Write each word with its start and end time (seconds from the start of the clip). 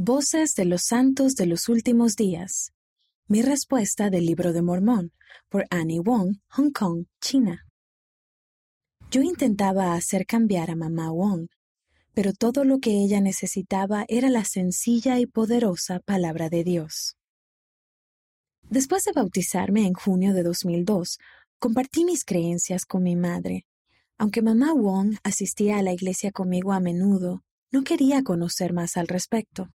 Voces 0.00 0.54
de 0.54 0.64
los 0.64 0.82
Santos 0.84 1.34
de 1.34 1.46
los 1.46 1.68
Últimos 1.68 2.14
Días. 2.14 2.70
Mi 3.26 3.42
respuesta 3.42 4.10
del 4.10 4.26
Libro 4.26 4.52
de 4.52 4.62
Mormón, 4.62 5.10
por 5.48 5.66
Annie 5.70 5.98
Wong, 5.98 6.36
Hong 6.50 6.70
Kong, 6.70 7.06
China. 7.20 7.66
Yo 9.10 9.22
intentaba 9.22 9.94
hacer 9.94 10.24
cambiar 10.24 10.70
a 10.70 10.76
mamá 10.76 11.10
Wong, 11.10 11.48
pero 12.14 12.32
todo 12.32 12.62
lo 12.62 12.78
que 12.78 12.92
ella 12.92 13.20
necesitaba 13.20 14.04
era 14.06 14.30
la 14.30 14.44
sencilla 14.44 15.18
y 15.18 15.26
poderosa 15.26 15.98
palabra 15.98 16.48
de 16.48 16.62
Dios. 16.62 17.16
Después 18.70 19.02
de 19.02 19.10
bautizarme 19.10 19.84
en 19.84 19.94
junio 19.94 20.32
de 20.32 20.44
2002, 20.44 21.18
compartí 21.58 22.04
mis 22.04 22.24
creencias 22.24 22.86
con 22.86 23.02
mi 23.02 23.16
madre. 23.16 23.66
Aunque 24.16 24.42
mamá 24.42 24.72
Wong 24.74 25.16
asistía 25.24 25.78
a 25.78 25.82
la 25.82 25.92
iglesia 25.92 26.30
conmigo 26.30 26.72
a 26.72 26.78
menudo, 26.78 27.42
no 27.72 27.82
quería 27.82 28.22
conocer 28.22 28.72
más 28.72 28.96
al 28.96 29.08
respecto. 29.08 29.72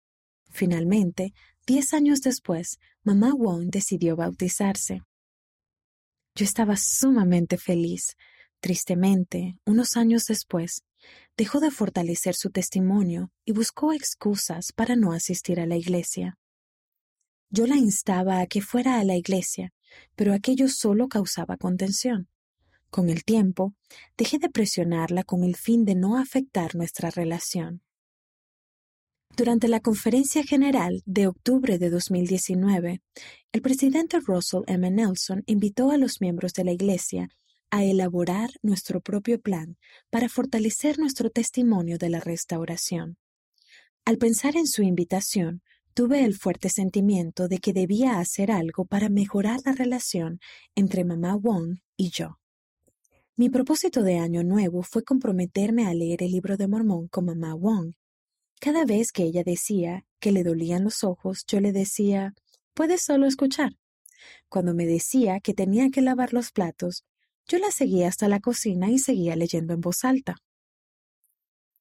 Finalmente, 0.48 1.32
diez 1.66 1.92
años 1.92 2.20
después, 2.20 2.78
mamá 3.02 3.32
Wong 3.34 3.70
decidió 3.70 4.16
bautizarse. 4.16 5.02
Yo 6.34 6.44
estaba 6.44 6.76
sumamente 6.76 7.58
feliz. 7.58 8.16
Tristemente, 8.60 9.58
unos 9.64 9.96
años 9.96 10.24
después, 10.24 10.82
dejó 11.36 11.60
de 11.60 11.70
fortalecer 11.70 12.34
su 12.34 12.50
testimonio 12.50 13.30
y 13.44 13.52
buscó 13.52 13.92
excusas 13.92 14.72
para 14.72 14.96
no 14.96 15.12
asistir 15.12 15.60
a 15.60 15.66
la 15.66 15.76
iglesia. 15.76 16.38
Yo 17.50 17.66
la 17.66 17.76
instaba 17.76 18.40
a 18.40 18.46
que 18.46 18.60
fuera 18.60 18.98
a 18.98 19.04
la 19.04 19.16
iglesia, 19.16 19.72
pero 20.14 20.34
aquello 20.34 20.68
solo 20.68 21.08
causaba 21.08 21.56
contención. 21.56 22.28
Con 22.90 23.10
el 23.10 23.24
tiempo, 23.24 23.74
dejé 24.16 24.38
de 24.38 24.48
presionarla 24.48 25.22
con 25.24 25.44
el 25.44 25.56
fin 25.56 25.84
de 25.84 25.94
no 25.94 26.18
afectar 26.18 26.74
nuestra 26.74 27.10
relación. 27.10 27.82
Durante 29.38 29.68
la 29.68 29.78
conferencia 29.78 30.42
general 30.42 31.00
de 31.06 31.28
octubre 31.28 31.78
de 31.78 31.90
2019, 31.90 33.00
el 33.52 33.62
presidente 33.62 34.18
Russell 34.18 34.64
M. 34.66 34.90
Nelson 34.90 35.44
invitó 35.46 35.92
a 35.92 35.96
los 35.96 36.20
miembros 36.20 36.54
de 36.54 36.64
la 36.64 36.72
Iglesia 36.72 37.28
a 37.70 37.84
elaborar 37.84 38.50
nuestro 38.62 39.00
propio 39.00 39.40
plan 39.40 39.76
para 40.10 40.28
fortalecer 40.28 40.98
nuestro 40.98 41.30
testimonio 41.30 41.98
de 41.98 42.10
la 42.10 42.18
restauración. 42.18 43.16
Al 44.04 44.18
pensar 44.18 44.56
en 44.56 44.66
su 44.66 44.82
invitación, 44.82 45.62
tuve 45.94 46.24
el 46.24 46.34
fuerte 46.34 46.68
sentimiento 46.68 47.46
de 47.46 47.58
que 47.58 47.72
debía 47.72 48.18
hacer 48.18 48.50
algo 48.50 48.86
para 48.86 49.08
mejorar 49.08 49.60
la 49.64 49.70
relación 49.70 50.40
entre 50.74 51.04
mamá 51.04 51.36
Wong 51.36 51.78
y 51.96 52.10
yo. 52.10 52.40
Mi 53.36 53.50
propósito 53.50 54.02
de 54.02 54.18
año 54.18 54.42
nuevo 54.42 54.82
fue 54.82 55.04
comprometerme 55.04 55.86
a 55.86 55.94
leer 55.94 56.24
el 56.24 56.32
libro 56.32 56.56
de 56.56 56.66
Mormón 56.66 57.06
con 57.06 57.26
mamá 57.26 57.54
Wong 57.54 57.94
cada 58.58 58.84
vez 58.84 59.12
que 59.12 59.24
ella 59.24 59.42
decía 59.44 60.04
que 60.20 60.32
le 60.32 60.42
dolían 60.42 60.84
los 60.84 61.04
ojos, 61.04 61.44
yo 61.46 61.60
le 61.60 61.72
decía, 61.72 62.34
puedes 62.74 63.02
solo 63.02 63.26
escuchar. 63.26 63.76
Cuando 64.48 64.74
me 64.74 64.86
decía 64.86 65.40
que 65.40 65.54
tenía 65.54 65.90
que 65.90 66.02
lavar 66.02 66.32
los 66.32 66.50
platos, 66.50 67.04
yo 67.46 67.58
la 67.58 67.70
seguía 67.70 68.08
hasta 68.08 68.28
la 68.28 68.40
cocina 68.40 68.90
y 68.90 68.98
seguía 68.98 69.36
leyendo 69.36 69.74
en 69.74 69.80
voz 69.80 70.04
alta. 70.04 70.36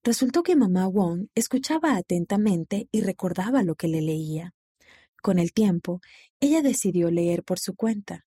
Resultó 0.04 0.44
que 0.44 0.56
mamá 0.56 0.88
Wong 0.88 1.28
escuchaba 1.36 1.98
atentamente 1.98 2.88
y 2.92 3.02
recordaba 3.02 3.64
lo 3.64 3.76
que 3.76 3.88
le 3.88 4.02
leía. 4.02 4.54
Con 5.22 5.40
el 5.40 5.52
tiempo, 5.52 6.00
ella 6.40 6.62
decidió 6.62 7.12
leer 7.12 7.44
por 7.44 7.60
su 7.60 7.76
cuenta. 7.76 8.26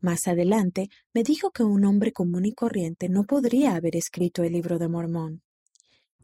Más 0.00 0.26
adelante, 0.26 0.88
me 1.12 1.22
dijo 1.22 1.50
que 1.50 1.62
un 1.62 1.84
hombre 1.84 2.12
común 2.12 2.46
y 2.46 2.52
corriente 2.52 3.08
no 3.08 3.24
podría 3.24 3.74
haber 3.74 3.96
escrito 3.96 4.42
el 4.42 4.52
libro 4.52 4.78
de 4.78 4.88
Mormón. 4.88 5.42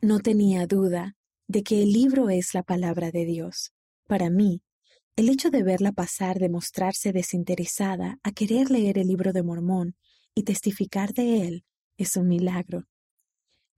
No 0.01 0.21
tenía 0.21 0.67
duda 0.67 1.17
de 1.47 1.63
que 1.63 1.83
el 1.83 1.93
libro 1.93 2.31
es 2.31 2.55
la 2.55 2.63
palabra 2.63 3.11
de 3.11 3.25
Dios. 3.25 3.73
Para 4.07 4.31
mí, 4.31 4.63
el 5.17 5.29
hecho 5.29 5.51
de 5.51 5.63
verla 5.63 5.93
pasar 5.93 6.39
de 6.39 6.49
mostrarse 6.49 7.13
desinteresada 7.13 8.19
a 8.23 8.33
querer 8.33 8.71
leer 8.71 8.99
el 8.99 9.09
libro 9.09 9.33
de 9.33 9.43
Mormón 9.43 9.97
y 10.35 10.43
testificar 10.43 11.13
de 11.13 11.47
él 11.47 11.65
es 11.97 12.17
un 12.17 12.27
milagro. 12.27 12.85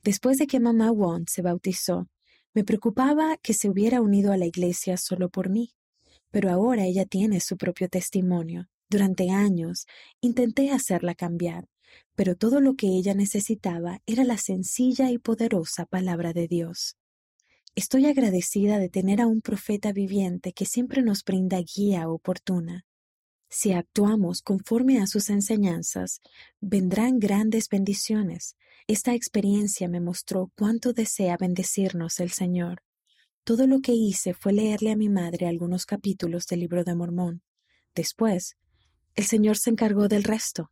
Después 0.02 0.38
de 0.38 0.46
que 0.46 0.60
mamá 0.60 0.90
Wong 0.90 1.28
se 1.28 1.42
bautizó, 1.42 2.08
me 2.54 2.64
preocupaba 2.64 3.36
que 3.36 3.52
se 3.52 3.68
hubiera 3.68 4.00
unido 4.00 4.32
a 4.32 4.38
la 4.38 4.46
iglesia 4.46 4.96
solo 4.96 5.28
por 5.28 5.50
mí, 5.50 5.74
pero 6.30 6.50
ahora 6.50 6.86
ella 6.86 7.04
tiene 7.04 7.40
su 7.40 7.56
propio 7.56 7.88
testimonio. 7.88 8.68
Durante 8.88 9.30
años 9.30 9.86
intenté 10.20 10.70
hacerla 10.70 11.14
cambiar, 11.14 11.68
pero 12.14 12.36
todo 12.36 12.60
lo 12.60 12.74
que 12.74 12.86
ella 12.86 13.14
necesitaba 13.14 14.00
era 14.06 14.24
la 14.24 14.38
sencilla 14.38 15.10
y 15.10 15.18
poderosa 15.18 15.86
palabra 15.86 16.32
de 16.32 16.46
Dios. 16.46 16.96
Estoy 17.78 18.06
agradecida 18.06 18.78
de 18.78 18.88
tener 18.88 19.20
a 19.20 19.26
un 19.26 19.42
profeta 19.42 19.92
viviente 19.92 20.54
que 20.54 20.64
siempre 20.64 21.02
nos 21.02 21.22
brinda 21.22 21.58
guía 21.58 22.08
oportuna. 22.08 22.86
Si 23.50 23.72
actuamos 23.72 24.40
conforme 24.40 24.98
a 24.98 25.06
sus 25.06 25.28
enseñanzas, 25.28 26.22
vendrán 26.58 27.18
grandes 27.18 27.68
bendiciones. 27.68 28.56
Esta 28.86 29.12
experiencia 29.12 29.90
me 29.90 30.00
mostró 30.00 30.50
cuánto 30.56 30.94
desea 30.94 31.36
bendecirnos 31.38 32.18
el 32.20 32.30
Señor. 32.30 32.82
Todo 33.44 33.66
lo 33.66 33.80
que 33.80 33.92
hice 33.92 34.32
fue 34.32 34.54
leerle 34.54 34.92
a 34.92 34.96
mi 34.96 35.10
madre 35.10 35.46
algunos 35.46 35.84
capítulos 35.84 36.46
del 36.46 36.60
libro 36.60 36.82
de 36.82 36.94
Mormón. 36.94 37.42
Después, 37.94 38.56
el 39.16 39.26
Señor 39.26 39.58
se 39.58 39.68
encargó 39.68 40.08
del 40.08 40.24
resto. 40.24 40.70